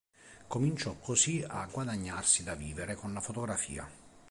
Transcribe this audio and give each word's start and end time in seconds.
Cominciò 0.47 0.95
così 0.97 1.45
a 1.47 1.67
guadagnarsi 1.71 2.41
da 2.43 2.55
vivere 2.55 2.95
con 2.95 3.13
la 3.13 3.21
fotografia. 3.21 3.87